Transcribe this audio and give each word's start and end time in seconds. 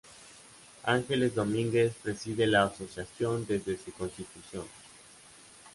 Ángeles 0.85 1.35
Domínguez 1.35 1.93
preside 2.01 2.47
la 2.47 2.63
asociación 2.63 3.45
desde 3.45 3.77
su 3.77 3.91
constitución. 3.93 4.65